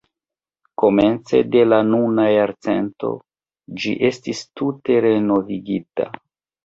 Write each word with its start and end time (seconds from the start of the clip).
Komence 0.83 1.41
de 1.55 1.59
la 1.67 1.77
nuna 1.89 2.25
jarcento 2.37 3.13
ĝi 3.83 3.95
estis 4.11 4.45
tute 4.61 4.97
renovigita. 5.07 6.09